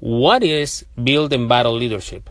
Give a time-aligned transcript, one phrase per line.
[0.00, 2.30] What is build and battle leadership?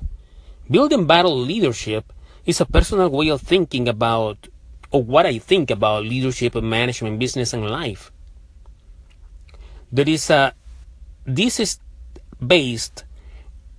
[0.71, 2.13] Build and battle leadership
[2.45, 4.47] is a personal way of thinking about
[4.89, 8.11] or what I think about leadership and management, business and life.
[9.91, 10.53] There is a
[11.25, 11.79] this is
[12.45, 13.03] based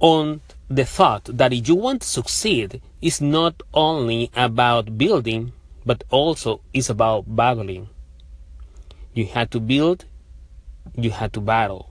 [0.01, 5.53] on the thought that if you want to succeed, it's not only about building,
[5.87, 7.89] but also is about battling.
[9.15, 10.05] You had to build,
[10.95, 11.88] you had to battle.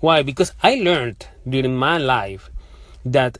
[0.00, 0.22] Why?
[0.22, 2.50] Because I learned during my life
[3.04, 3.38] that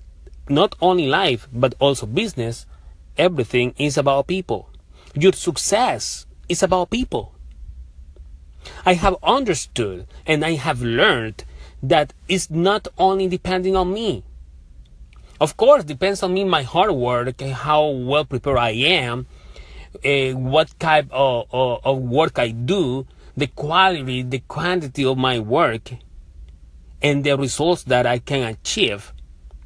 [0.48, 2.66] not only life, but also business,
[3.16, 4.69] everything is about people.
[5.15, 7.35] Your success is about people.
[8.85, 11.45] I have understood and I have learned
[11.83, 14.23] that it's not only depending on me.
[15.41, 19.27] Of course, depends on me, my hard work, how well prepared I am,
[20.05, 25.38] uh, what type of, of, of work I do, the quality, the quantity of my
[25.38, 25.93] work,
[27.03, 29.13] and the results that I can achieve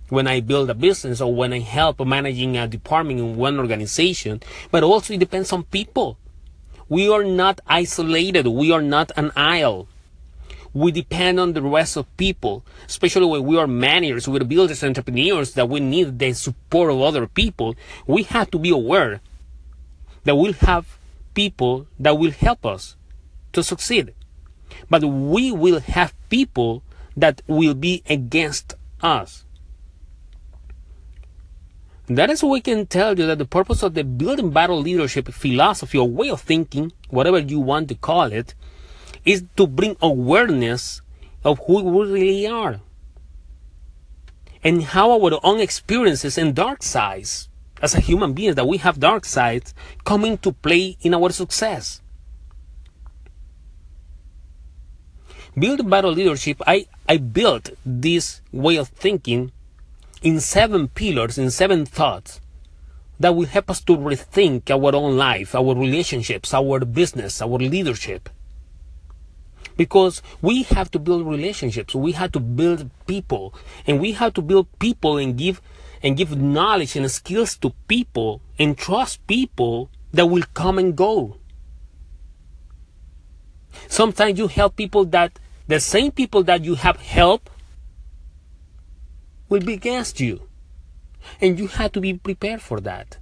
[0.08, 4.42] when I build a business or when I help managing a department in one organization.
[4.70, 6.18] But also it depends on people.
[6.88, 8.46] We are not isolated.
[8.46, 9.88] We are not an isle.
[10.72, 15.54] We depend on the rest of people, especially when we are managers, we're builders, entrepreneurs,
[15.54, 17.76] that we need the support of other people.
[18.08, 19.20] We have to be aware
[20.24, 20.98] that we'll have
[21.34, 22.96] people that will help us
[23.52, 24.14] to succeed.
[24.90, 26.82] But we will have people
[27.16, 29.44] that will be against us.
[32.06, 35.96] That is we can tell you that the purpose of the building battle leadership philosophy
[35.96, 38.54] or way of thinking, whatever you want to call it,
[39.24, 41.00] is to bring awareness
[41.44, 42.80] of who we really are
[44.62, 47.48] and how our own experiences and dark sides
[47.82, 52.00] as a human being that we have dark sides come into play in our success.
[55.56, 59.52] Build battle leadership, I, I built this way of thinking
[60.20, 62.40] in seven pillars, in seven thoughts
[63.20, 68.28] that will help us to rethink our own life, our relationships, our business, our leadership.
[69.76, 73.54] Because we have to build relationships, we have to build people,
[73.86, 75.60] and we have to build people and give
[76.02, 81.38] and give knowledge and skills to people and trust people that will come and go.
[83.88, 87.50] Sometimes you help people that the same people that you have helped
[89.48, 90.48] will be against you.
[91.40, 93.18] And you have to be prepared for that.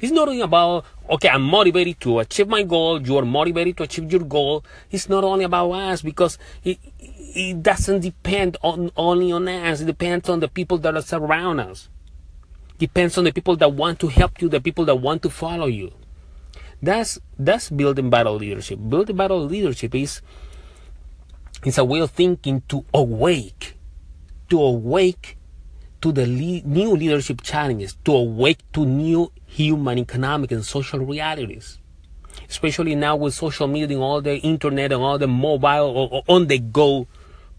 [0.00, 3.84] It's not only about, okay, I'm motivated to achieve my goal, you are motivated to
[3.84, 4.64] achieve your goal.
[4.90, 9.80] It's not only about us because it, it doesn't depend on only on us.
[9.80, 11.88] It depends on the people that are surround us.
[12.78, 15.66] Depends on the people that want to help you, the people that want to follow
[15.66, 15.92] you.
[16.82, 18.80] That's that's building battle leadership.
[18.88, 20.20] Building battle leadership is
[21.64, 23.76] it's a way of thinking to awake
[24.52, 25.38] to awake
[26.02, 31.78] to the le- new leadership challenges, to awake to new human, economic, and social realities.
[32.50, 36.48] Especially now with social media and all the internet and all the mobile or, on
[36.48, 37.06] the go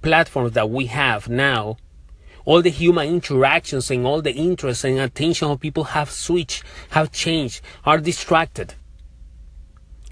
[0.03, 1.77] platforms that we have now,
[2.45, 7.11] all the human interactions and all the interest and attention of people have switched, have
[7.11, 8.75] changed, are distracted.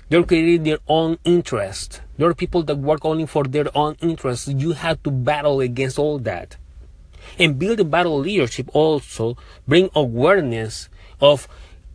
[0.10, 2.02] They're creating their own interest.
[2.22, 4.48] There are people that work only for their own interests.
[4.48, 6.56] You have to battle against all that
[7.40, 9.38] and building battle leadership also
[9.68, 10.88] bring awareness
[11.20, 11.48] of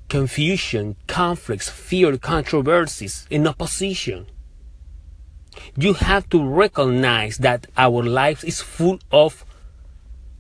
[0.08, 4.26] confusion, conflicts, fear, controversies, and opposition.
[5.76, 9.44] You have to recognize that our life is full of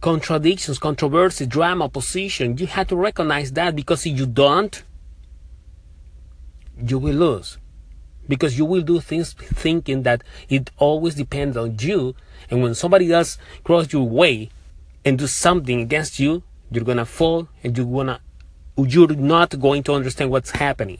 [0.00, 2.58] contradictions, controversy, drama, opposition.
[2.58, 4.82] You have to recognize that because if you don't,
[6.76, 7.58] you will lose.
[8.28, 12.14] Because you will do things thinking that it always depends on you.
[12.50, 14.50] And when somebody else cross your way,
[15.06, 18.20] and do something against you, you're gonna fall and you're gonna
[18.76, 20.98] you're not going to understand what's happening.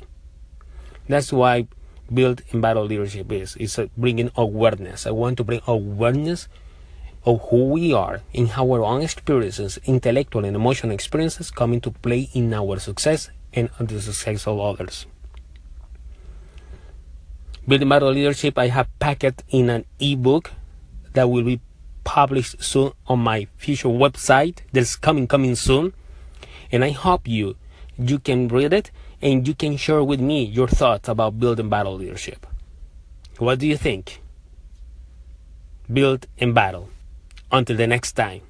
[1.08, 1.66] That's why
[2.14, 5.08] build in battle leadership is is bringing awareness.
[5.08, 6.46] I want to bring awareness
[7.24, 11.90] of who we are and how our own experiences, intellectual and emotional experiences, come into
[11.90, 15.06] play in our success and the success of others.
[17.68, 20.52] Building battle leadership, I have packed in an ebook
[21.14, 21.60] that will be
[22.04, 24.58] published soon on my future website.
[24.72, 25.92] That's coming coming soon.
[26.70, 27.56] And i hope you
[27.98, 28.90] you can read it
[29.22, 32.46] and you can share with me your thoughts about building battle leadership.
[33.38, 34.20] What do you think?
[35.92, 36.88] Build and battle.
[37.50, 38.42] Until the next time